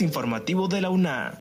Informativo 0.00 0.66
de 0.66 0.80
la 0.80 0.90
UNA. 0.90 1.38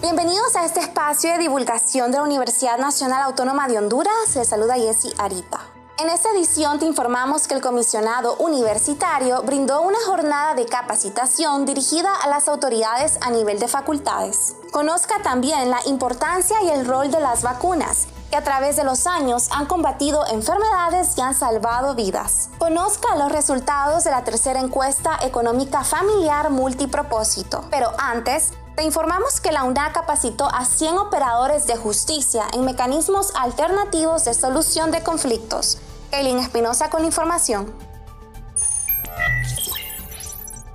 Bienvenidos 0.00 0.56
a 0.56 0.64
este 0.64 0.80
espacio 0.80 1.32
de 1.32 1.38
divulgación 1.38 2.10
de 2.10 2.18
la 2.18 2.24
Universidad 2.24 2.78
Nacional 2.78 3.22
Autónoma 3.22 3.68
de 3.68 3.78
Honduras. 3.78 4.34
Les 4.34 4.48
saluda 4.48 4.74
Jessy 4.74 5.12
Arita. 5.18 5.60
En 6.00 6.08
esta 6.08 6.30
edición 6.30 6.78
te 6.78 6.86
informamos 6.86 7.46
que 7.46 7.54
el 7.54 7.60
comisionado 7.60 8.36
universitario 8.36 9.42
brindó 9.42 9.82
una 9.82 9.98
jornada 10.06 10.54
de 10.54 10.66
capacitación 10.66 11.66
dirigida 11.66 12.14
a 12.14 12.28
las 12.28 12.48
autoridades 12.48 13.18
a 13.20 13.30
nivel 13.30 13.58
de 13.58 13.68
facultades. 13.68 14.56
Conozca 14.72 15.22
también 15.22 15.70
la 15.70 15.80
importancia 15.86 16.62
y 16.62 16.70
el 16.70 16.86
rol 16.86 17.10
de 17.10 17.20
las 17.20 17.42
vacunas 17.42 18.08
que 18.30 18.36
a 18.36 18.44
través 18.44 18.76
de 18.76 18.84
los 18.84 19.06
años 19.06 19.48
han 19.50 19.66
combatido 19.66 20.26
enfermedades 20.26 21.16
y 21.16 21.20
han 21.20 21.34
salvado 21.34 21.94
vidas. 21.94 22.50
Conozca 22.58 23.16
los 23.16 23.32
resultados 23.32 24.04
de 24.04 24.10
la 24.10 24.24
tercera 24.24 24.60
encuesta 24.60 25.18
económica 25.22 25.84
familiar 25.84 26.50
multipropósito. 26.50 27.64
Pero 27.70 27.92
antes, 27.98 28.52
te 28.76 28.84
informamos 28.84 29.40
que 29.40 29.52
la 29.52 29.64
UNA 29.64 29.92
capacitó 29.92 30.48
a 30.54 30.64
100 30.64 30.98
operadores 30.98 31.66
de 31.66 31.76
justicia 31.76 32.44
en 32.52 32.64
mecanismos 32.64 33.32
alternativos 33.34 34.24
de 34.24 34.34
solución 34.34 34.90
de 34.90 35.02
conflictos 35.02 35.78
Eileen 36.10 36.38
Espinosa 36.38 36.88
con 36.88 37.04
información. 37.04 37.72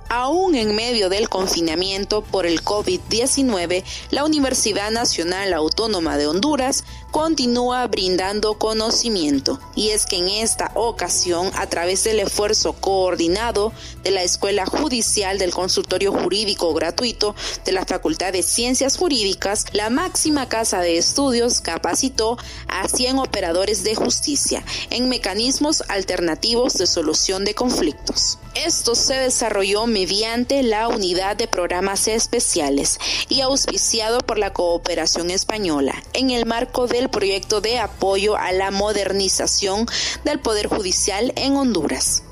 Aún 0.08 0.54
en 0.54 0.76
medio 0.76 1.08
del 1.08 1.28
confinamiento 1.28 2.22
por 2.22 2.46
el 2.46 2.62
COVID-19, 2.62 3.82
la 4.10 4.24
Universidad 4.24 4.92
Nacional 4.92 5.52
Autónoma 5.52 6.16
de 6.16 6.28
Honduras 6.28 6.84
continúa 7.14 7.86
brindando 7.86 8.58
conocimiento. 8.58 9.60
Y 9.76 9.90
es 9.90 10.04
que 10.04 10.16
en 10.16 10.28
esta 10.28 10.72
ocasión, 10.74 11.48
a 11.54 11.68
través 11.68 12.02
del 12.02 12.18
esfuerzo 12.18 12.72
coordinado 12.72 13.72
de 14.02 14.10
la 14.10 14.24
Escuela 14.24 14.66
Judicial 14.66 15.38
del 15.38 15.52
Consultorio 15.52 16.10
Jurídico 16.10 16.74
Gratuito 16.74 17.36
de 17.64 17.70
la 17.70 17.84
Facultad 17.84 18.32
de 18.32 18.42
Ciencias 18.42 18.96
Jurídicas, 18.96 19.66
la 19.70 19.90
máxima 19.90 20.48
casa 20.48 20.80
de 20.80 20.98
estudios 20.98 21.60
capacitó 21.60 22.36
a 22.66 22.88
100 22.88 23.20
operadores 23.20 23.84
de 23.84 23.94
justicia 23.94 24.64
en 24.90 25.08
mecanismos 25.08 25.84
alternativos 25.86 26.74
de 26.74 26.88
solución 26.88 27.44
de 27.44 27.54
conflictos. 27.54 28.38
Esto 28.54 28.94
se 28.94 29.14
desarrolló 29.14 29.86
mediante 29.86 30.62
la 30.62 30.86
unidad 30.86 31.36
de 31.36 31.48
programas 31.48 32.06
especiales 32.06 33.00
y 33.28 33.40
auspiciado 33.40 34.20
por 34.20 34.38
la 34.38 34.52
cooperación 34.52 35.30
española 35.30 36.00
en 36.12 36.30
el 36.30 36.46
marco 36.46 36.86
del 36.86 37.08
proyecto 37.08 37.60
de 37.60 37.80
apoyo 37.80 38.36
a 38.36 38.52
la 38.52 38.70
modernización 38.70 39.86
del 40.24 40.38
Poder 40.38 40.68
Judicial 40.68 41.32
en 41.34 41.56
Honduras. 41.56 42.22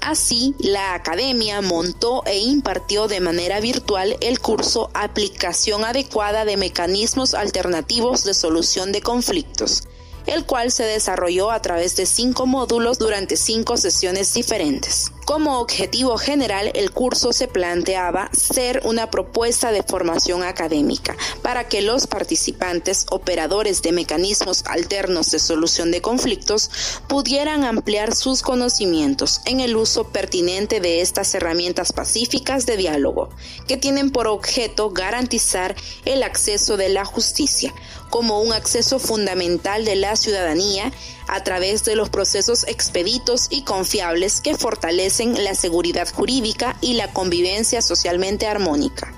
Así, 0.00 0.56
la 0.58 0.94
academia 0.94 1.60
montó 1.60 2.24
e 2.26 2.38
impartió 2.38 3.06
de 3.06 3.20
manera 3.20 3.60
virtual 3.60 4.16
el 4.20 4.40
curso 4.40 4.90
Aplicación 4.92 5.84
adecuada 5.84 6.44
de 6.44 6.56
mecanismos 6.56 7.32
alternativos 7.34 8.24
de 8.24 8.34
solución 8.34 8.90
de 8.90 9.02
conflictos, 9.02 9.84
el 10.26 10.46
cual 10.46 10.72
se 10.72 10.82
desarrolló 10.82 11.52
a 11.52 11.62
través 11.62 11.94
de 11.94 12.06
cinco 12.06 12.46
módulos 12.46 12.98
durante 12.98 13.36
cinco 13.36 13.76
sesiones 13.76 14.34
diferentes. 14.34 15.12
Como 15.30 15.60
objetivo 15.60 16.18
general, 16.18 16.72
el 16.74 16.90
curso 16.90 17.32
se 17.32 17.46
planteaba 17.46 18.30
ser 18.32 18.82
una 18.84 19.12
propuesta 19.12 19.70
de 19.70 19.84
formación 19.84 20.42
académica 20.42 21.16
para 21.40 21.68
que 21.68 21.82
los 21.82 22.08
participantes, 22.08 23.06
operadores 23.12 23.80
de 23.80 23.92
mecanismos 23.92 24.64
alternos 24.66 25.30
de 25.30 25.38
solución 25.38 25.92
de 25.92 26.02
conflictos, 26.02 26.68
pudieran 27.06 27.62
ampliar 27.62 28.12
sus 28.12 28.42
conocimientos 28.42 29.40
en 29.44 29.60
el 29.60 29.76
uso 29.76 30.08
pertinente 30.08 30.80
de 30.80 31.00
estas 31.00 31.32
herramientas 31.32 31.92
pacíficas 31.92 32.66
de 32.66 32.76
diálogo, 32.76 33.28
que 33.68 33.76
tienen 33.76 34.10
por 34.10 34.26
objeto 34.26 34.90
garantizar 34.90 35.76
el 36.06 36.24
acceso 36.24 36.76
de 36.76 36.88
la 36.88 37.04
justicia 37.04 37.72
como 38.10 38.42
un 38.42 38.52
acceso 38.52 38.98
fundamental 38.98 39.84
de 39.84 39.94
la 39.94 40.16
ciudadanía 40.16 40.92
a 41.30 41.42
través 41.44 41.84
de 41.84 41.96
los 41.96 42.10
procesos 42.10 42.66
expeditos 42.66 43.46
y 43.50 43.62
confiables 43.62 44.40
que 44.40 44.56
fortalecen 44.56 45.42
la 45.44 45.54
seguridad 45.54 46.08
jurídica 46.12 46.76
y 46.80 46.94
la 46.94 47.12
convivencia 47.12 47.82
socialmente 47.82 48.46
armónica. 48.46 49.12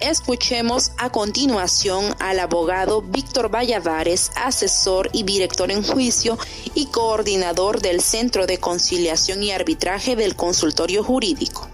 Escuchemos 0.00 0.90
a 0.98 1.10
continuación 1.10 2.16
al 2.18 2.40
abogado 2.40 3.02
Víctor 3.02 3.54
Valladares, 3.54 4.32
asesor 4.34 5.08
y 5.12 5.22
director 5.22 5.70
en 5.70 5.84
juicio 5.84 6.38
y 6.74 6.86
coordinador 6.86 7.80
del 7.80 8.00
Centro 8.00 8.48
de 8.48 8.58
Conciliación 8.58 9.44
y 9.44 9.52
Arbitraje 9.52 10.16
del 10.16 10.34
Consultorio 10.34 11.04
Jurídico. 11.04 11.71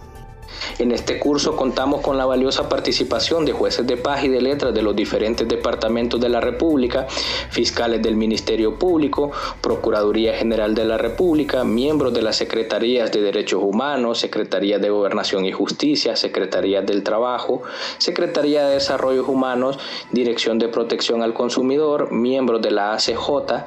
En 0.78 0.92
este 0.92 1.18
curso 1.18 1.56
contamos 1.56 2.00
con 2.00 2.16
la 2.16 2.26
valiosa 2.26 2.68
participación 2.68 3.44
de 3.44 3.52
jueces 3.52 3.86
de 3.86 3.96
paz 3.96 4.24
y 4.24 4.28
de 4.28 4.40
letras 4.40 4.74
de 4.74 4.82
los 4.82 4.94
diferentes 4.94 5.48
departamentos 5.48 6.20
de 6.20 6.28
la 6.28 6.40
República, 6.40 7.06
fiscales 7.50 8.02
del 8.02 8.16
Ministerio 8.16 8.78
Público, 8.78 9.30
Procuraduría 9.60 10.34
General 10.34 10.74
de 10.74 10.84
la 10.84 10.98
República, 10.98 11.64
miembros 11.64 12.12
de 12.14 12.22
las 12.22 12.36
Secretarías 12.36 13.10
de 13.12 13.20
Derechos 13.20 13.62
Humanos, 13.62 14.18
Secretaría 14.18 14.78
de 14.78 14.90
Gobernación 14.90 15.44
y 15.44 15.52
Justicia, 15.52 16.16
Secretaría 16.16 16.82
del 16.82 17.02
Trabajo, 17.02 17.62
Secretaría 17.98 18.66
de 18.66 18.74
Desarrollos 18.74 19.28
Humanos, 19.28 19.78
Dirección 20.12 20.58
de 20.58 20.68
Protección 20.68 21.22
al 21.22 21.34
Consumidor, 21.34 22.12
miembros 22.12 22.62
de 22.62 22.70
la 22.70 22.92
ACJ, 22.92 23.64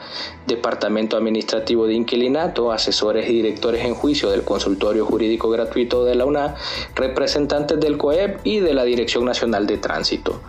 Departamento 0.47 1.17
Administrativo 1.17 1.88
de 1.88 1.94
Inquilinato, 1.94 2.72
asesores 2.72 3.29
y 3.29 3.34
directores 3.34 3.85
en 3.85 3.95
juicio 3.95 4.29
del 4.29 4.44
Consultorio 4.44 5.06
Jurídico 5.06 5.50
Gratuito 5.50 6.03
de 6.03 6.16
la 6.16 6.25
UNA, 6.25 6.56
representantes 6.96 7.79
del 7.79 7.97
COEP 7.97 8.40
y 8.44 8.59
de 8.59 8.74
la 8.74 8.84
Dirección 8.84 9.25
Nacional 9.25 9.68
de 9.68 9.78
Tránsito. 9.78 10.40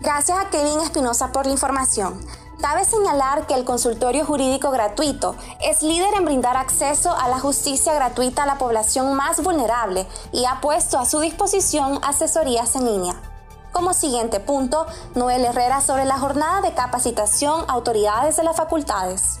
Gracias 0.00 0.38
a 0.38 0.50
Kevin 0.50 0.80
Espinosa 0.80 1.32
por 1.32 1.46
la 1.46 1.52
información. 1.52 2.20
Cabe 2.60 2.84
señalar 2.84 3.46
que 3.46 3.54
el 3.54 3.64
consultorio 3.64 4.24
jurídico 4.24 4.70
gratuito 4.70 5.34
es 5.62 5.82
líder 5.82 6.14
en 6.14 6.24
brindar 6.24 6.56
acceso 6.56 7.14
a 7.14 7.28
la 7.28 7.38
justicia 7.38 7.92
gratuita 7.94 8.44
a 8.44 8.46
la 8.46 8.58
población 8.58 9.14
más 9.14 9.42
vulnerable 9.42 10.06
y 10.32 10.44
ha 10.44 10.60
puesto 10.60 10.98
a 10.98 11.04
su 11.04 11.20
disposición 11.20 11.98
asesorías 12.02 12.74
en 12.76 12.86
línea. 12.86 13.14
Como 13.72 13.92
siguiente 13.92 14.40
punto, 14.40 14.86
Noel 15.14 15.44
Herrera 15.44 15.80
sobre 15.80 16.04
la 16.04 16.18
jornada 16.18 16.60
de 16.60 16.72
capacitación 16.74 17.64
autoridades 17.68 18.36
de 18.36 18.44
las 18.44 18.56
facultades. 18.56 19.40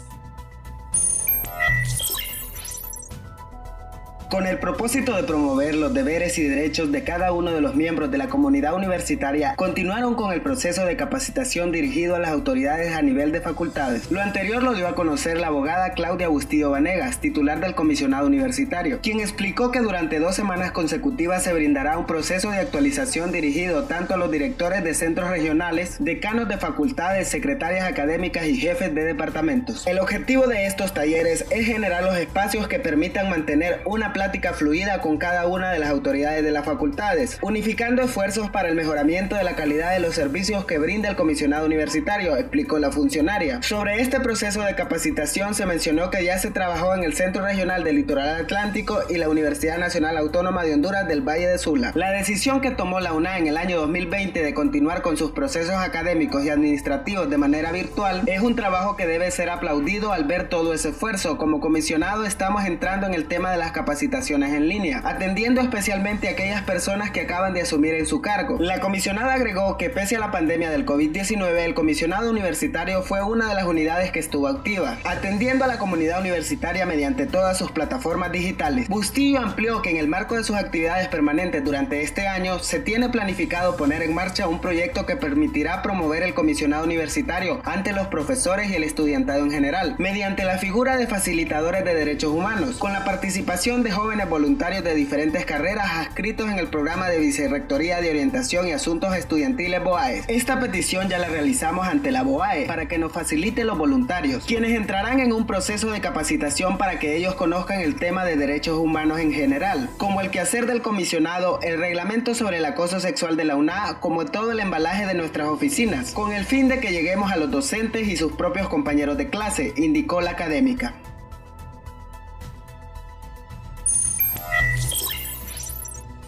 Con 4.34 4.48
el 4.48 4.58
propósito 4.58 5.14
de 5.14 5.22
promover 5.22 5.76
los 5.76 5.94
deberes 5.94 6.38
y 6.38 6.42
derechos 6.42 6.90
de 6.90 7.04
cada 7.04 7.30
uno 7.30 7.52
de 7.52 7.60
los 7.60 7.76
miembros 7.76 8.10
de 8.10 8.18
la 8.18 8.26
comunidad 8.26 8.74
universitaria, 8.74 9.54
continuaron 9.54 10.16
con 10.16 10.32
el 10.32 10.40
proceso 10.40 10.84
de 10.84 10.96
capacitación 10.96 11.70
dirigido 11.70 12.16
a 12.16 12.18
las 12.18 12.32
autoridades 12.32 12.96
a 12.96 13.00
nivel 13.00 13.30
de 13.30 13.40
facultades. 13.40 14.10
Lo 14.10 14.20
anterior 14.20 14.64
lo 14.64 14.74
dio 14.74 14.88
a 14.88 14.96
conocer 14.96 15.38
la 15.38 15.46
abogada 15.46 15.92
Claudia 15.92 16.26
Bustillo 16.26 16.72
Vanegas, 16.72 17.20
titular 17.20 17.60
del 17.60 17.76
comisionado 17.76 18.26
universitario, 18.26 18.98
quien 19.00 19.20
explicó 19.20 19.70
que 19.70 19.78
durante 19.78 20.18
dos 20.18 20.34
semanas 20.34 20.72
consecutivas 20.72 21.44
se 21.44 21.54
brindará 21.54 21.96
un 21.96 22.06
proceso 22.06 22.50
de 22.50 22.58
actualización 22.58 23.30
dirigido 23.30 23.84
tanto 23.84 24.14
a 24.14 24.16
los 24.16 24.32
directores 24.32 24.82
de 24.82 24.94
centros 24.94 25.30
regionales, 25.30 25.98
decanos 26.00 26.48
de 26.48 26.58
facultades, 26.58 27.28
secretarias 27.28 27.86
académicas 27.86 28.46
y 28.46 28.56
jefes 28.56 28.92
de 28.96 29.04
departamentos. 29.04 29.86
El 29.86 30.00
objetivo 30.00 30.48
de 30.48 30.66
estos 30.66 30.92
talleres 30.92 31.44
es 31.50 31.66
generar 31.66 32.02
los 32.02 32.16
espacios 32.16 32.66
que 32.66 32.80
permitan 32.80 33.30
mantener 33.30 33.80
una 33.84 34.12
plática 34.24 34.54
fluida 34.54 35.02
con 35.02 35.18
cada 35.18 35.46
una 35.46 35.70
de 35.70 35.78
las 35.78 35.90
autoridades 35.90 36.42
de 36.42 36.50
las 36.50 36.64
facultades, 36.64 37.36
unificando 37.42 38.00
esfuerzos 38.00 38.48
para 38.48 38.70
el 38.70 38.74
mejoramiento 38.74 39.36
de 39.36 39.44
la 39.44 39.54
calidad 39.54 39.92
de 39.92 40.00
los 40.00 40.14
servicios 40.14 40.64
que 40.64 40.78
brinda 40.78 41.10
el 41.10 41.16
comisionado 41.16 41.66
universitario, 41.66 42.34
explicó 42.38 42.78
la 42.78 42.90
funcionaria. 42.90 43.62
Sobre 43.62 44.00
este 44.00 44.20
proceso 44.20 44.62
de 44.62 44.74
capacitación 44.76 45.54
se 45.54 45.66
mencionó 45.66 46.08
que 46.08 46.24
ya 46.24 46.38
se 46.38 46.50
trabajó 46.50 46.94
en 46.94 47.04
el 47.04 47.12
Centro 47.12 47.44
Regional 47.44 47.84
del 47.84 47.96
Litoral 47.96 48.40
Atlántico 48.40 49.02
y 49.10 49.18
la 49.18 49.28
Universidad 49.28 49.76
Nacional 49.76 50.16
Autónoma 50.16 50.64
de 50.64 50.72
Honduras 50.72 51.06
del 51.06 51.20
Valle 51.20 51.46
de 51.46 51.58
Sula. 51.58 51.92
La 51.94 52.10
decisión 52.10 52.62
que 52.62 52.70
tomó 52.70 53.00
la 53.00 53.12
UNA 53.12 53.36
en 53.36 53.46
el 53.48 53.58
año 53.58 53.78
2020 53.78 54.42
de 54.42 54.54
continuar 54.54 55.02
con 55.02 55.18
sus 55.18 55.32
procesos 55.32 55.74
académicos 55.74 56.46
y 56.46 56.48
administrativos 56.48 57.28
de 57.28 57.36
manera 57.36 57.72
virtual 57.72 58.22
es 58.24 58.40
un 58.40 58.56
trabajo 58.56 58.96
que 58.96 59.06
debe 59.06 59.30
ser 59.30 59.50
aplaudido 59.50 60.14
al 60.14 60.24
ver 60.24 60.48
todo 60.48 60.72
ese 60.72 60.88
esfuerzo. 60.88 61.36
Como 61.36 61.60
comisionado 61.60 62.24
estamos 62.24 62.64
entrando 62.64 63.06
en 63.06 63.12
el 63.12 63.26
tema 63.26 63.50
de 63.50 63.58
las 63.58 63.72
capacitaciones 63.72 64.03
capacitaciones 64.04 64.52
en 64.52 64.68
línea, 64.68 65.00
atendiendo 65.04 65.60
especialmente 65.60 66.28
a 66.28 66.32
aquellas 66.32 66.62
personas 66.62 67.10
que 67.10 67.22
acaban 67.22 67.54
de 67.54 67.62
asumir 67.62 67.94
en 67.94 68.06
su 68.06 68.20
cargo. 68.20 68.58
La 68.60 68.80
comisionada 68.80 69.34
agregó 69.34 69.78
que 69.78 69.88
pese 69.88 70.16
a 70.16 70.18
la 70.18 70.30
pandemia 70.30 70.70
del 70.70 70.84
COVID-19, 70.84 71.64
el 71.64 71.74
comisionado 71.74 72.30
universitario 72.30 73.02
fue 73.02 73.22
una 73.22 73.48
de 73.48 73.54
las 73.54 73.64
unidades 73.64 74.10
que 74.12 74.18
estuvo 74.18 74.48
activa, 74.48 74.98
atendiendo 75.04 75.64
a 75.64 75.68
la 75.68 75.78
comunidad 75.78 76.20
universitaria 76.20 76.84
mediante 76.84 77.26
todas 77.26 77.56
sus 77.56 77.70
plataformas 77.70 78.30
digitales. 78.30 78.88
Bustillo 78.88 79.40
amplió 79.40 79.80
que 79.80 79.90
en 79.90 79.96
el 79.96 80.08
marco 80.08 80.36
de 80.36 80.44
sus 80.44 80.56
actividades 80.56 81.08
permanentes 81.08 81.64
durante 81.64 82.02
este 82.02 82.28
año 82.28 82.58
se 82.58 82.80
tiene 82.80 83.08
planificado 83.08 83.76
poner 83.76 84.02
en 84.02 84.14
marcha 84.14 84.48
un 84.48 84.60
proyecto 84.60 85.06
que 85.06 85.16
permitirá 85.16 85.82
promover 85.82 86.22
el 86.22 86.34
comisionado 86.34 86.84
universitario 86.84 87.62
ante 87.64 87.92
los 87.92 88.08
profesores 88.08 88.70
y 88.70 88.74
el 88.74 88.84
estudiantado 88.84 89.44
en 89.44 89.50
general, 89.50 89.96
mediante 89.98 90.44
la 90.44 90.58
figura 90.58 90.96
de 90.96 91.06
facilitadores 91.06 91.84
de 91.84 91.94
derechos 91.94 92.32
humanos, 92.32 92.76
con 92.76 92.92
la 92.92 93.04
participación 93.04 93.82
de 93.82 93.93
jóvenes 93.94 94.28
voluntarios 94.28 94.82
de 94.82 94.94
diferentes 94.94 95.44
carreras 95.44 95.88
adscritos 95.90 96.50
en 96.50 96.58
el 96.58 96.66
programa 96.66 97.08
de 97.08 97.18
Vicerrectoría 97.18 98.00
de 98.00 98.10
Orientación 98.10 98.66
y 98.66 98.72
Asuntos 98.72 99.16
Estudiantiles 99.16 99.82
BOAE. 99.82 100.22
Esta 100.28 100.58
petición 100.58 101.08
ya 101.08 101.18
la 101.18 101.28
realizamos 101.28 101.86
ante 101.86 102.10
la 102.10 102.22
BOAE 102.22 102.66
para 102.66 102.86
que 102.86 102.98
nos 102.98 103.12
facilite 103.12 103.64
los 103.64 103.78
voluntarios, 103.78 104.44
quienes 104.44 104.72
entrarán 104.72 105.20
en 105.20 105.32
un 105.32 105.46
proceso 105.46 105.90
de 105.90 106.00
capacitación 106.00 106.76
para 106.76 106.98
que 106.98 107.16
ellos 107.16 107.34
conozcan 107.34 107.80
el 107.80 107.94
tema 107.94 108.24
de 108.24 108.36
derechos 108.36 108.78
humanos 108.78 109.20
en 109.20 109.32
general, 109.32 109.88
como 109.96 110.20
el 110.20 110.30
quehacer 110.30 110.66
del 110.66 110.82
comisionado, 110.82 111.60
el 111.62 111.78
reglamento 111.78 112.34
sobre 112.34 112.58
el 112.58 112.64
acoso 112.64 113.00
sexual 113.00 113.36
de 113.36 113.44
la 113.44 113.56
UNA, 113.56 113.98
como 114.00 114.24
todo 114.24 114.52
el 114.52 114.60
embalaje 114.60 115.06
de 115.06 115.14
nuestras 115.14 115.48
oficinas, 115.48 116.10
con 116.12 116.32
el 116.32 116.44
fin 116.44 116.68
de 116.68 116.80
que 116.80 116.90
lleguemos 116.90 117.30
a 117.30 117.36
los 117.36 117.50
docentes 117.50 118.08
y 118.08 118.16
sus 118.16 118.32
propios 118.32 118.68
compañeros 118.68 119.16
de 119.18 119.30
clase, 119.30 119.72
indicó 119.76 120.20
la 120.20 120.32
académica. 120.32 120.94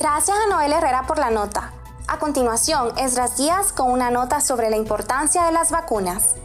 Gracias 0.09 0.37
a 0.39 0.49
Noel 0.49 0.73
Herrera 0.73 1.03
por 1.03 1.19
la 1.19 1.31
nota. 1.31 1.73
A 2.07 2.21
continuación, 2.21 2.97
Esdras 2.97 3.37
Díaz 3.39 3.73
con 3.73 3.91
una 3.91 4.09
nota 4.09 4.41
sobre 4.41 4.71
la 4.71 4.77
importancia 4.77 5.45
de 5.47 5.51
las 5.51 5.73
vacunas. 5.73 6.37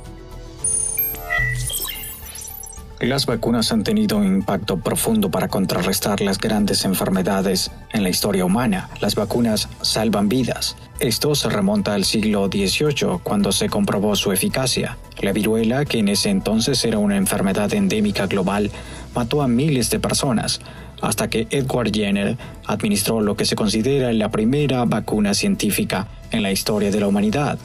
Las 2.99 3.27
vacunas 3.27 3.71
han 3.71 3.83
tenido 3.83 4.17
un 4.17 4.25
impacto 4.25 4.77
profundo 4.77 5.29
para 5.29 5.47
contrarrestar 5.47 6.21
las 6.21 6.39
grandes 6.39 6.85
enfermedades 6.85 7.69
en 7.91 8.01
la 8.01 8.09
historia 8.09 8.45
humana. 8.45 8.89
Las 8.99 9.13
vacunas 9.13 9.69
salvan 9.81 10.27
vidas. 10.27 10.75
Esto 10.99 11.35
se 11.35 11.47
remonta 11.47 11.93
al 11.93 12.03
siglo 12.03 12.47
XVIII, 12.47 13.19
cuando 13.21 13.51
se 13.51 13.69
comprobó 13.69 14.15
su 14.15 14.31
eficacia. 14.31 14.97
La 15.19 15.33
viruela, 15.33 15.85
que 15.85 15.99
en 15.99 16.07
ese 16.07 16.31
entonces 16.31 16.83
era 16.83 16.97
una 16.97 17.15
enfermedad 17.15 17.71
endémica 17.75 18.25
global, 18.25 18.71
mató 19.13 19.43
a 19.43 19.47
miles 19.47 19.91
de 19.91 19.99
personas, 19.99 20.61
hasta 21.01 21.29
que 21.29 21.47
Edward 21.49 21.91
Jenner 21.91 22.37
administró 22.65 23.21
lo 23.21 23.35
que 23.35 23.45
se 23.45 23.55
considera 23.55 24.13
la 24.13 24.29
primera 24.29 24.85
vacuna 24.85 25.33
científica 25.33 26.07
en 26.31 26.43
la 26.43 26.51
historia 26.51 26.91
de 26.91 26.99
la 26.99 27.07
humanidad. 27.07 27.57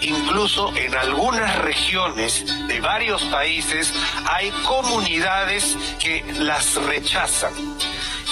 Incluso 0.00 0.74
en 0.76 0.94
algunas 0.94 1.58
regiones 1.62 2.44
de 2.66 2.80
varios 2.80 3.22
países 3.24 3.92
hay 4.24 4.50
comunidades 4.66 5.76
que 6.00 6.24
las 6.40 6.74
rechazan. 6.86 7.52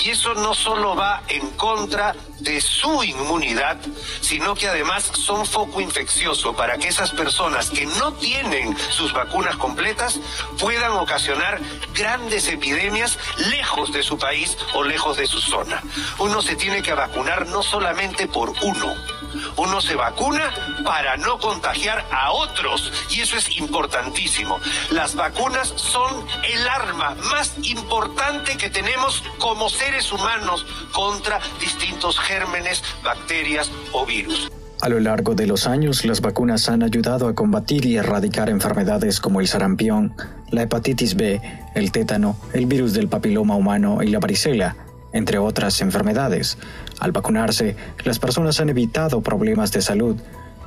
Y 0.05 0.11
eso 0.11 0.35
no 0.35 0.55
solo 0.55 0.97
va 0.97 1.23
en 1.29 1.51
contra 1.51 2.15
de 2.39 2.61
su 2.61 3.05
inmunidad, 3.05 3.77
sino 4.21 4.55
que 4.55 4.69
además 4.69 5.05
son 5.05 5.45
foco 5.45 5.81
infeccioso 5.81 6.55
para 6.55 6.79
que 6.79 6.89
esas 6.89 7.11
personas 7.11 7.71
que 7.71 7.85
no 7.85 8.15
tienen 8.15 8.77
sus 8.91 9.13
vacunas 9.13 9.57
completas 9.57 10.19
puedan 10.59 10.93
ocasionar 10.93 11.61
grandes 11.95 12.49
epidemias 12.49 13.19
lejos 13.51 13.93
de 13.93 14.03
su 14.03 14.19
país 14.19 14.57
o 14.75 14.83
lejos 14.83 15.19
de 15.19 15.27
su 15.27 15.41
zona. 15.41 15.83
Uno 16.19 16.41
se 16.41 16.57
tiene 16.57 16.83
que 16.83 16.95
vacunar 16.95 17.47
no 17.49 17.63
solamente 17.63 18.27
por 18.27 18.55
uno, 18.63 18.95
uno 19.71 19.81
se 19.81 19.95
vacuna 19.95 20.51
para 20.85 21.17
no 21.17 21.39
contagiar 21.39 22.05
a 22.11 22.33
otros 22.33 22.93
y 23.11 23.21
eso 23.21 23.37
es 23.37 23.57
importantísimo. 23.57 24.59
Las 24.91 25.15
vacunas 25.15 25.73
son 25.77 26.25
el 26.53 26.69
arma 26.69 27.15
más 27.31 27.55
importante 27.63 28.57
que 28.57 28.69
tenemos 28.69 29.23
como 29.39 29.69
seres 29.69 30.11
humanos 30.13 30.67
contra 30.93 31.39
distintos 31.61 32.19
gérmenes, 32.19 32.83
bacterias 33.05 33.71
o 33.93 34.05
virus. 34.05 34.51
A 34.83 34.89
lo 34.89 34.99
largo 34.99 35.37
de 35.37 35.47
los 35.47 35.69
años, 35.69 36.05
las 36.05 36.21
vacunas 36.21 36.69
han 36.69 36.83
ayudado 36.83 37.29
a 37.29 37.35
combatir 37.35 37.87
y 37.87 37.97
erradicar 37.97 38.51
enfermedades 38.51 39.21
como 39.21 39.41
el 39.41 39.47
sarampión, 39.47 40.17
la 40.51 40.63
hepatitis 40.63 41.15
B, 41.15 41.41
el 41.77 41.93
tétano, 41.93 42.37
el 42.55 42.67
virus 42.67 42.93
del 42.93 43.07
papiloma 43.07 43.55
humano 43.55 44.03
y 44.03 44.09
la 44.09 44.19
varicela, 44.19 44.75
entre 45.13 45.39
otras 45.39 45.81
enfermedades. 45.81 46.59
Al 47.01 47.13
vacunarse, 47.13 47.77
las 48.05 48.19
personas 48.19 48.61
han 48.61 48.69
evitado 48.69 49.21
problemas 49.21 49.73
de 49.73 49.83
salud, 49.83 50.17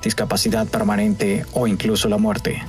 discapacidad 0.01 0.67
permanente 0.67 1.45
o 1.53 1.67
incluso 1.67 2.09
la 2.09 2.17
muerte. 2.17 2.61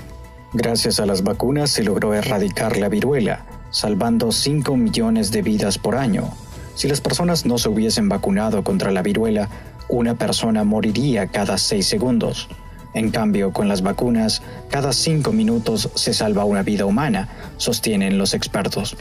Gracias 0.52 1.00
a 1.00 1.06
las 1.06 1.24
vacunas 1.24 1.70
se 1.70 1.82
logró 1.82 2.14
erradicar 2.14 2.76
la 2.76 2.88
viruela, 2.88 3.44
salvando 3.70 4.30
5 4.30 4.76
millones 4.76 5.32
de 5.32 5.42
vidas 5.42 5.78
por 5.78 5.96
año. 5.96 6.30
Si 6.76 6.88
las 6.88 7.00
personas 7.00 7.44
no 7.44 7.58
se 7.58 7.68
hubiesen 7.68 8.08
vacunado 8.08 8.62
contra 8.62 8.92
la 8.92 9.02
viruela, 9.02 9.48
una 9.88 10.14
persona 10.14 10.64
moriría 10.64 11.26
cada 11.26 11.58
6 11.58 11.86
segundos. 11.86 12.48
En 12.94 13.10
cambio, 13.10 13.52
con 13.52 13.66
las 13.66 13.82
vacunas, 13.82 14.42
cada 14.70 14.92
5 14.92 15.32
minutos 15.32 15.90
se 15.94 16.14
salva 16.14 16.44
una 16.44 16.62
vida 16.62 16.86
humana, 16.86 17.28
sostienen 17.56 18.18
los 18.18 18.34
expertos. 18.34 18.96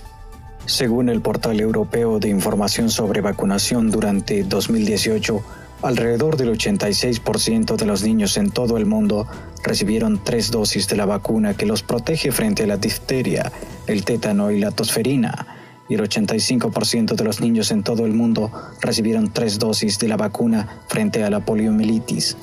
Según 0.65 1.10
el 1.10 1.21
portal 1.21 1.60
europeo 1.60 2.19
de 2.19 2.30
información 2.30 2.89
sobre 2.89 3.19
vacunación 3.19 3.92
durante 3.92 4.44
2018, 4.44 5.44
alrededor 5.81 6.38
del 6.38 6.57
86% 6.57 7.75
de 7.75 7.86
los 7.86 8.04
niños 8.04 8.38
en 8.38 8.50
todo 8.50 8.77
el 8.77 8.86
mundo 8.86 9.27
recibieron 9.62 10.24
tres 10.24 10.51
dosis 10.51 10.88
de 10.88 10.95
la 10.95 11.06
vacuna 11.06 11.56
que 11.56 11.65
los 11.65 11.83
protege 11.83 12.31
frente 12.31 12.63
a 12.63 12.68
la 12.68 12.77
difteria, 12.77 13.51
el 13.88 14.06
tétano 14.06 14.51
y 14.51 14.60
la 14.60 14.71
tosferina, 14.71 15.48
y 15.89 15.95
el 15.95 16.01
85% 16.01 17.15
de 17.15 17.24
los 17.25 17.42
niños 17.42 17.71
en 17.71 17.83
todo 17.83 18.06
el 18.06 18.13
mundo 18.13 18.50
recibieron 18.80 19.31
tres 19.31 19.60
dosis 19.60 20.00
de 20.00 20.07
la 20.07 20.15
vacuna 20.15 20.81
frente 20.88 21.25
a 21.25 21.30
la 21.30 21.42
poliomielitis. 21.42 22.38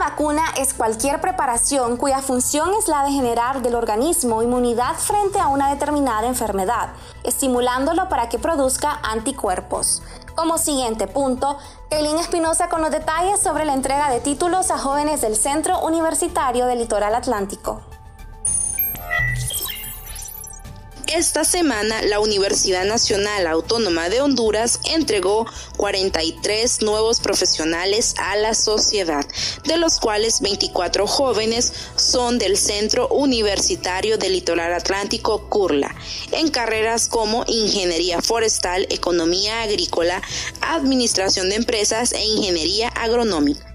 Vacuna 0.00 0.42
es 0.56 0.74
cualquier 0.74 1.20
preparación 1.20 1.96
cuya 1.96 2.22
función 2.22 2.72
es 2.74 2.88
la 2.88 3.04
de 3.04 3.12
generar 3.12 3.62
del 3.62 3.76
organismo 3.76 4.42
inmunidad 4.42 4.96
frente 4.96 5.38
a 5.38 5.48
una 5.48 5.68
determinada 5.68 6.26
enfermedad, 6.26 6.88
estimulándolo 7.22 8.08
para 8.08 8.28
que 8.28 8.38
produzca 8.38 8.98
anticuerpos. 9.02 10.02
Como 10.34 10.58
siguiente 10.58 11.06
punto, 11.06 11.58
Kaylin 11.90 12.16
Espinosa 12.16 12.70
con 12.70 12.80
los 12.80 12.90
detalles 12.90 13.40
sobre 13.40 13.66
la 13.66 13.74
entrega 13.74 14.10
de 14.10 14.20
títulos 14.20 14.70
a 14.70 14.78
jóvenes 14.78 15.20
del 15.20 15.36
Centro 15.36 15.80
Universitario 15.80 16.66
del 16.66 16.78
Litoral 16.78 17.14
Atlántico. 17.14 17.82
Esta 21.12 21.42
semana, 21.42 22.02
la 22.02 22.20
Universidad 22.20 22.84
Nacional 22.84 23.48
Autónoma 23.48 24.08
de 24.08 24.20
Honduras 24.20 24.78
entregó 24.84 25.44
43 25.76 26.82
nuevos 26.82 27.18
profesionales 27.18 28.14
a 28.16 28.36
la 28.36 28.54
sociedad, 28.54 29.26
de 29.64 29.76
los 29.76 29.98
cuales 29.98 30.40
24 30.40 31.08
jóvenes 31.08 31.72
son 31.96 32.38
del 32.38 32.56
Centro 32.56 33.08
Universitario 33.08 34.18
del 34.18 34.34
Litoral 34.34 34.72
Atlántico 34.72 35.48
CURLA, 35.48 35.92
en 36.30 36.48
carreras 36.48 37.08
como 37.08 37.44
Ingeniería 37.48 38.22
Forestal, 38.22 38.86
Economía 38.88 39.62
Agrícola, 39.62 40.22
Administración 40.60 41.48
de 41.48 41.56
Empresas 41.56 42.12
e 42.12 42.24
Ingeniería 42.24 42.88
Agronómica 42.88 43.66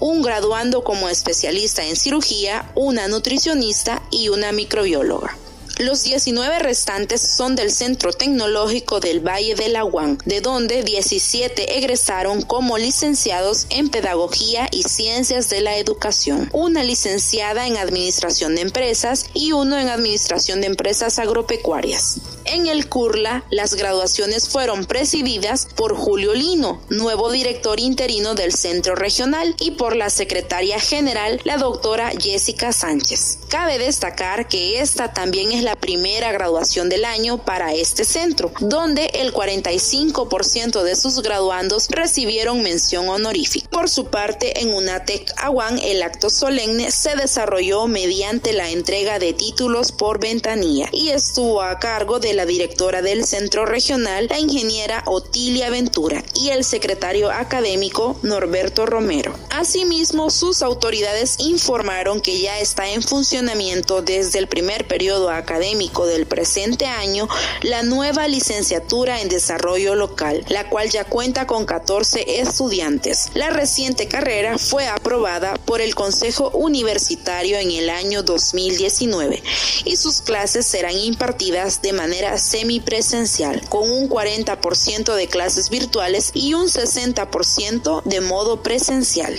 un 0.00 0.22
graduando 0.22 0.84
como 0.84 1.08
especialista 1.08 1.84
en 1.84 1.96
cirugía, 1.96 2.70
una 2.76 3.08
nutricionista 3.08 4.00
y 4.12 4.28
una 4.28 4.52
microbióloga. 4.52 5.36
Los 5.78 6.02
19 6.02 6.58
restantes 6.58 7.20
son 7.20 7.54
del 7.54 7.70
Centro 7.70 8.12
Tecnológico 8.12 8.98
del 8.98 9.20
Valle 9.20 9.54
del 9.54 9.76
Aguán, 9.76 10.18
de 10.24 10.40
donde 10.40 10.82
17 10.82 11.78
egresaron 11.78 12.42
como 12.42 12.78
licenciados 12.78 13.68
en 13.70 13.88
Pedagogía 13.88 14.66
y 14.72 14.82
Ciencias 14.82 15.48
de 15.50 15.60
la 15.60 15.76
Educación, 15.76 16.50
una 16.52 16.82
licenciada 16.82 17.68
en 17.68 17.76
Administración 17.76 18.56
de 18.56 18.62
Empresas 18.62 19.26
y 19.34 19.52
uno 19.52 19.78
en 19.78 19.88
Administración 19.88 20.60
de 20.60 20.66
Empresas 20.66 21.20
Agropecuarias. 21.20 22.22
En 22.44 22.66
el 22.66 22.88
CURLA, 22.88 23.44
las 23.50 23.74
graduaciones 23.74 24.48
fueron 24.48 24.84
presididas 24.86 25.68
por 25.76 25.94
Julio 25.94 26.34
Lino, 26.34 26.80
nuevo 26.88 27.30
director 27.30 27.78
interino 27.78 28.34
del 28.34 28.52
centro 28.52 28.96
regional, 28.96 29.54
y 29.60 29.72
por 29.72 29.94
la 29.94 30.10
secretaria 30.10 30.80
general, 30.80 31.40
la 31.44 31.58
doctora 31.58 32.10
Jessica 32.18 32.72
Sánchez. 32.72 33.38
Cabe 33.48 33.78
destacar 33.78 34.48
que 34.48 34.80
esta 34.80 35.12
también 35.12 35.52
es 35.52 35.62
la 35.62 35.67
primera 35.76 36.32
graduación 36.32 36.88
del 36.88 37.04
año 37.04 37.38
para 37.38 37.74
este 37.74 38.04
centro, 38.04 38.52
donde 38.60 39.06
el 39.14 39.32
45% 39.32 40.82
de 40.82 40.96
sus 40.96 41.22
graduandos 41.22 41.88
recibieron 41.88 42.62
mención 42.62 43.08
honorífica. 43.08 43.68
Por 43.70 43.88
su 43.88 44.06
parte, 44.06 44.60
en 44.62 44.72
UNATEC 44.72 45.32
Aguán, 45.36 45.78
el 45.78 46.02
acto 46.02 46.30
solemne 46.30 46.90
se 46.90 47.16
desarrolló 47.16 47.86
mediante 47.86 48.52
la 48.52 48.70
entrega 48.70 49.18
de 49.18 49.32
títulos 49.32 49.92
por 49.92 50.20
ventanilla 50.20 50.88
y 50.92 51.10
estuvo 51.10 51.62
a 51.62 51.78
cargo 51.78 52.18
de 52.18 52.34
la 52.34 52.46
directora 52.46 53.02
del 53.02 53.24
centro 53.24 53.66
regional, 53.66 54.26
la 54.28 54.38
ingeniera 54.38 55.02
Otilia 55.06 55.70
Ventura, 55.70 56.24
y 56.34 56.50
el 56.50 56.64
secretario 56.64 57.30
académico 57.30 58.18
Norberto 58.22 58.86
Romero. 58.86 59.34
Asimismo, 59.50 60.30
sus 60.30 60.62
autoridades 60.62 61.36
informaron 61.38 62.20
que 62.20 62.40
ya 62.40 62.58
está 62.58 62.88
en 62.88 63.02
funcionamiento 63.02 64.02
desde 64.02 64.38
el 64.38 64.48
primer 64.48 64.86
periodo 64.86 65.30
académico 65.30 65.57
del 65.58 66.26
presente 66.26 66.86
año 66.86 67.28
la 67.62 67.82
nueva 67.82 68.28
licenciatura 68.28 69.20
en 69.20 69.28
desarrollo 69.28 69.96
local, 69.96 70.44
la 70.48 70.68
cual 70.70 70.88
ya 70.88 71.04
cuenta 71.04 71.46
con 71.48 71.66
14 71.66 72.40
estudiantes. 72.40 73.30
La 73.34 73.50
reciente 73.50 74.06
carrera 74.06 74.56
fue 74.56 74.86
aprobada 74.86 75.54
por 75.64 75.80
el 75.80 75.96
Consejo 75.96 76.50
Universitario 76.50 77.58
en 77.58 77.72
el 77.72 77.90
año 77.90 78.22
2019 78.22 79.42
y 79.84 79.96
sus 79.96 80.20
clases 80.20 80.64
serán 80.64 80.96
impartidas 80.96 81.82
de 81.82 81.92
manera 81.92 82.38
semipresencial, 82.38 83.60
con 83.68 83.90
un 83.90 84.08
40% 84.08 85.14
de 85.14 85.26
clases 85.26 85.70
virtuales 85.70 86.30
y 86.34 86.54
un 86.54 86.68
60% 86.68 88.02
de 88.04 88.20
modo 88.20 88.62
presencial. 88.62 89.36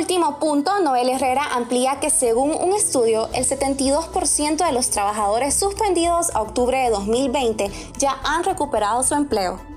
Último 0.00 0.38
punto, 0.38 0.80
Noel 0.80 1.10
Herrera 1.10 1.44
amplía 1.52 2.00
que 2.00 2.08
según 2.08 2.52
un 2.52 2.72
estudio, 2.72 3.28
el 3.34 3.44
72% 3.44 4.64
de 4.64 4.72
los 4.72 4.88
trabajadores 4.88 5.54
suspendidos 5.54 6.34
a 6.34 6.40
octubre 6.40 6.78
de 6.78 6.88
2020 6.88 7.70
ya 7.98 8.18
han 8.24 8.42
recuperado 8.42 9.02
su 9.02 9.14
empleo. 9.14 9.69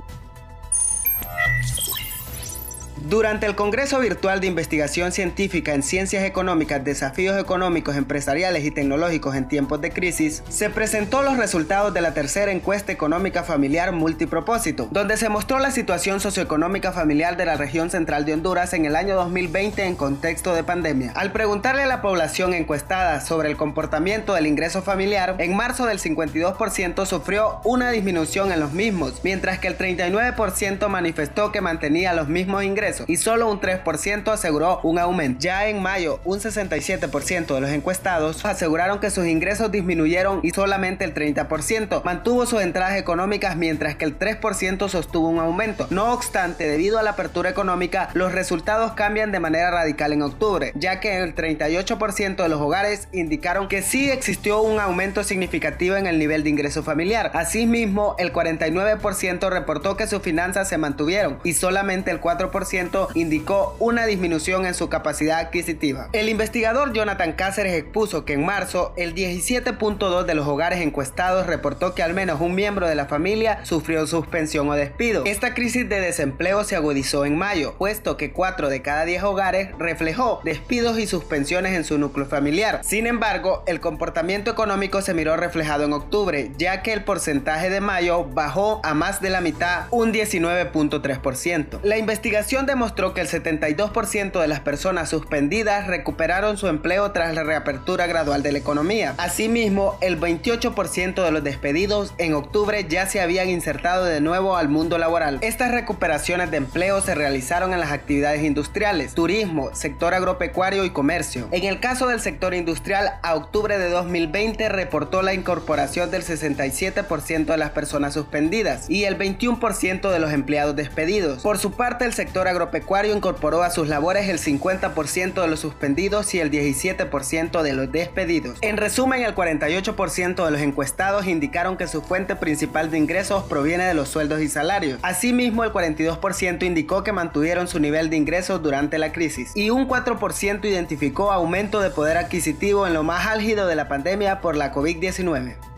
Durante 3.01 3.47
el 3.47 3.55
Congreso 3.55 3.99
Virtual 3.99 4.39
de 4.39 4.47
Investigación 4.47 5.11
Científica 5.11 5.73
en 5.73 5.83
Ciencias 5.83 6.23
Económicas, 6.23 6.83
Desafíos 6.83 7.39
Económicos, 7.39 7.95
Empresariales 7.95 8.63
y 8.63 8.71
Tecnológicos 8.71 9.35
en 9.35 9.47
Tiempos 9.47 9.81
de 9.81 9.91
Crisis, 9.91 10.43
se 10.47 10.69
presentó 10.69 11.23
los 11.23 11.37
resultados 11.37 11.93
de 11.93 12.01
la 12.01 12.13
tercera 12.13 12.51
encuesta 12.51 12.91
económica 12.91 13.43
familiar 13.43 13.91
multipropósito, 13.91 14.87
donde 14.91 15.17
se 15.17 15.27
mostró 15.27 15.59
la 15.59 15.71
situación 15.71 16.19
socioeconómica 16.19 16.91
familiar 16.91 17.35
de 17.35 17.45
la 17.45 17.57
región 17.57 17.89
central 17.89 18.25
de 18.25 18.33
Honduras 18.33 18.73
en 18.73 18.85
el 18.85 18.95
año 18.95 19.15
2020 19.15 19.85
en 19.85 19.95
contexto 19.95 20.53
de 20.53 20.63
pandemia. 20.63 21.13
Al 21.15 21.31
preguntarle 21.31 21.83
a 21.83 21.87
la 21.87 22.01
población 22.01 22.53
encuestada 22.53 23.21
sobre 23.21 23.49
el 23.49 23.57
comportamiento 23.57 24.33
del 24.35 24.47
ingreso 24.47 24.83
familiar, 24.83 25.35
en 25.39 25.55
marzo 25.55 25.87
del 25.87 25.99
52% 25.99 27.05
sufrió 27.05 27.59
una 27.63 27.89
disminución 27.89 28.51
en 28.51 28.59
los 28.59 28.73
mismos, 28.73 29.21
mientras 29.23 29.57
que 29.57 29.67
el 29.67 29.77
39% 29.77 30.87
manifestó 30.89 31.51
que 31.51 31.61
mantenía 31.61 32.13
los 32.13 32.27
mismos 32.27 32.63
ingresos 32.63 32.82
y 33.07 33.17
solo 33.17 33.49
un 33.49 33.61
3% 33.61 34.27
aseguró 34.31 34.81
un 34.83 34.99
aumento. 34.99 35.39
Ya 35.39 35.67
en 35.67 35.81
mayo, 35.81 36.19
un 36.25 36.39
67% 36.39 37.55
de 37.55 37.61
los 37.61 37.69
encuestados 37.69 38.43
aseguraron 38.43 38.99
que 38.99 39.09
sus 39.09 39.25
ingresos 39.25 39.71
disminuyeron 39.71 40.41
y 40.43 40.49
solamente 40.49 41.05
el 41.05 41.13
30% 41.13 42.03
mantuvo 42.03 42.45
sus 42.45 42.61
entradas 42.61 42.97
económicas 42.97 43.55
mientras 43.55 43.95
que 43.95 44.05
el 44.05 44.19
3% 44.19 44.89
sostuvo 44.89 45.29
un 45.29 45.39
aumento. 45.39 45.87
No 45.91 46.11
obstante, 46.11 46.67
debido 46.67 46.99
a 46.99 47.03
la 47.03 47.11
apertura 47.11 47.49
económica, 47.49 48.09
los 48.13 48.33
resultados 48.33 48.93
cambian 48.93 49.31
de 49.31 49.39
manera 49.39 49.71
radical 49.71 50.11
en 50.11 50.21
octubre, 50.21 50.73
ya 50.75 50.99
que 50.99 51.17
el 51.17 51.35
38% 51.35 52.35
de 52.35 52.49
los 52.49 52.59
hogares 52.59 53.07
indicaron 53.13 53.67
que 53.69 53.81
sí 53.81 54.11
existió 54.11 54.61
un 54.61 54.79
aumento 54.79 55.23
significativo 55.23 55.95
en 55.95 56.07
el 56.07 56.19
nivel 56.19 56.43
de 56.43 56.49
ingreso 56.49 56.83
familiar. 56.83 57.31
Asimismo, 57.33 58.15
el 58.19 58.33
49% 58.33 59.49
reportó 59.49 59.95
que 59.95 60.07
sus 60.07 60.21
finanzas 60.21 60.67
se 60.67 60.77
mantuvieron 60.77 61.39
y 61.43 61.53
solamente 61.53 62.11
el 62.11 62.19
4% 62.19 62.72
indicó 63.13 63.75
una 63.79 64.05
disminución 64.05 64.65
en 64.65 64.73
su 64.73 64.89
capacidad 64.89 65.39
adquisitiva. 65.39 66.09
El 66.13 66.29
investigador 66.29 66.93
Jonathan 66.93 67.33
Cáceres 67.33 67.73
expuso 67.73 68.25
que 68.25 68.33
en 68.33 68.45
marzo 68.45 68.93
el 68.97 69.13
17.2 69.13 70.23
de 70.23 70.35
los 70.35 70.47
hogares 70.47 70.81
encuestados 70.81 71.45
reportó 71.47 71.93
que 71.93 72.03
al 72.03 72.13
menos 72.13 72.41
un 72.41 72.55
miembro 72.55 72.87
de 72.87 72.95
la 72.95 73.05
familia 73.05 73.59
sufrió 73.63 74.07
suspensión 74.07 74.69
o 74.69 74.73
despido. 74.73 75.23
Esta 75.25 75.53
crisis 75.53 75.87
de 75.87 75.99
desempleo 75.99 76.63
se 76.63 76.75
agudizó 76.75 77.25
en 77.25 77.37
mayo, 77.37 77.75
puesto 77.77 78.17
que 78.17 78.31
4 78.31 78.69
de 78.69 78.81
cada 78.81 79.05
10 79.05 79.23
hogares 79.23 79.69
reflejó 79.77 80.41
despidos 80.43 80.99
y 80.99 81.07
suspensiones 81.07 81.73
en 81.73 81.83
su 81.83 81.97
núcleo 81.97 82.25
familiar. 82.25 82.81
Sin 82.83 83.07
embargo, 83.07 83.63
el 83.67 83.79
comportamiento 83.79 84.51
económico 84.51 85.01
se 85.01 85.13
miró 85.13 85.37
reflejado 85.37 85.83
en 85.83 85.93
octubre, 85.93 86.51
ya 86.57 86.81
que 86.81 86.93
el 86.93 87.03
porcentaje 87.03 87.69
de 87.69 87.81
mayo 87.81 88.25
bajó 88.25 88.81
a 88.83 88.93
más 88.93 89.21
de 89.21 89.29
la 89.29 89.41
mitad, 89.41 89.85
un 89.91 90.11
19.3%. 90.11 91.79
La 91.83 91.97
investigación 91.97 92.62
demostró 92.65 92.83
mostró 92.83 93.13
que 93.13 93.21
el 93.21 93.29
72% 93.29 94.41
de 94.41 94.47
las 94.49 94.59
personas 94.59 95.09
suspendidas 95.09 95.87
recuperaron 95.87 96.57
su 96.57 96.67
empleo 96.67 97.11
tras 97.11 97.33
la 97.33 97.43
reapertura 97.43 98.07
gradual 98.07 98.43
de 98.43 98.51
la 98.51 98.57
economía. 98.57 99.15
Asimismo, 99.17 99.97
el 100.01 100.19
28% 100.19 101.23
de 101.23 101.31
los 101.31 101.45
despedidos 101.45 102.13
en 102.17 102.33
octubre 102.33 102.85
ya 102.89 103.07
se 103.07 103.21
habían 103.21 103.49
insertado 103.49 104.03
de 104.03 104.19
nuevo 104.19 104.57
al 104.57 104.67
mundo 104.67 104.97
laboral. 104.97 105.39
Estas 105.41 105.71
recuperaciones 105.71 106.51
de 106.51 106.57
empleo 106.57 106.99
se 106.99 107.15
realizaron 107.15 107.73
en 107.73 107.79
las 107.79 107.93
actividades 107.93 108.43
industriales, 108.43 109.13
turismo, 109.13 109.73
sector 109.73 110.13
agropecuario 110.13 110.83
y 110.83 110.89
comercio. 110.89 111.47
En 111.53 111.63
el 111.63 111.79
caso 111.79 112.09
del 112.09 112.19
sector 112.19 112.53
industrial, 112.53 113.13
a 113.23 113.33
octubre 113.35 113.77
de 113.77 113.89
2020 113.89 114.67
reportó 114.67 115.21
la 115.21 115.33
incorporación 115.33 116.11
del 116.11 116.25
67% 116.25 117.45
de 117.45 117.57
las 117.57 117.69
personas 117.69 118.13
suspendidas 118.13 118.89
y 118.89 119.05
el 119.05 119.17
21% 119.17 120.11
de 120.11 120.19
los 120.19 120.33
empleados 120.33 120.75
despedidos. 120.75 121.41
Por 121.41 121.57
su 121.57 121.71
parte, 121.71 122.03
el 122.03 122.13
sector 122.13 122.49
agropecuario 122.53 122.83
Pecuario 122.83 123.15
incorporó 123.15 123.63
a 123.63 123.69
sus 123.69 123.87
labores 123.87 124.29
el 124.29 124.39
50% 124.39 125.41
de 125.41 125.47
los 125.47 125.59
suspendidos 125.59 126.33
y 126.33 126.39
el 126.39 126.51
17% 126.51 127.61
de 127.61 127.73
los 127.73 127.91
despedidos. 127.91 128.57
En 128.61 128.77
resumen, 128.77 129.21
el 129.21 129.35
48% 129.35 130.45
de 130.45 130.51
los 130.51 130.61
encuestados 130.61 131.27
indicaron 131.27 131.77
que 131.77 131.87
su 131.87 132.01
fuente 132.01 132.35
principal 132.35 132.91
de 132.91 132.97
ingresos 132.97 133.43
proviene 133.43 133.85
de 133.85 133.93
los 133.93 134.09
sueldos 134.09 134.41
y 134.41 134.49
salarios. 134.49 134.99
Asimismo, 135.01 135.63
el 135.63 135.71
42% 135.71 136.63
indicó 136.63 137.03
que 137.03 137.11
mantuvieron 137.11 137.67
su 137.67 137.79
nivel 137.79 138.09
de 138.09 138.17
ingresos 138.17 138.61
durante 138.61 138.97
la 138.97 139.11
crisis 139.11 139.51
y 139.55 139.69
un 139.69 139.87
4% 139.87 140.65
identificó 140.65 141.31
aumento 141.31 141.79
de 141.79 141.89
poder 141.89 142.17
adquisitivo 142.17 142.87
en 142.87 142.93
lo 142.93 143.03
más 143.03 143.27
álgido 143.27 143.67
de 143.67 143.75
la 143.75 143.87
pandemia 143.87 144.41
por 144.41 144.55
la 144.55 144.73
COVID-19. 144.73 145.72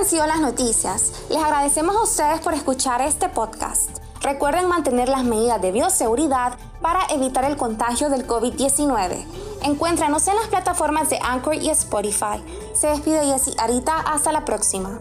Han 0.00 0.06
sido 0.06 0.26
las 0.26 0.40
noticias. 0.40 1.12
Les 1.28 1.38
agradecemos 1.38 1.94
a 1.94 2.02
ustedes 2.02 2.40
por 2.40 2.54
escuchar 2.54 3.02
este 3.02 3.28
podcast. 3.28 3.98
Recuerden 4.22 4.66
mantener 4.66 5.10
las 5.10 5.24
medidas 5.24 5.60
de 5.60 5.72
bioseguridad 5.72 6.54
para 6.80 7.00
evitar 7.10 7.44
el 7.44 7.58
contagio 7.58 8.08
del 8.08 8.26
COVID-19. 8.26 9.24
Encuéntranos 9.62 10.26
en 10.28 10.36
las 10.36 10.48
plataformas 10.48 11.10
de 11.10 11.18
Anchor 11.22 11.56
y 11.56 11.68
Spotify. 11.68 12.42
Se 12.72 12.86
despide 12.86 13.26
Jessy 13.26 13.52
Arita. 13.58 13.98
Hasta 14.00 14.32
la 14.32 14.46
próxima. 14.46 15.00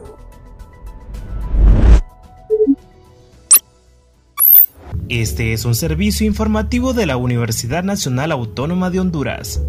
Este 5.08 5.54
es 5.54 5.64
un 5.64 5.76
servicio 5.76 6.28
informativo 6.28 6.94
de 6.94 7.06
la 7.06 7.16
Universidad 7.16 7.84
Nacional 7.84 8.34
Autónoma 8.34 8.90
de 8.90 9.00
Honduras. 9.00 9.62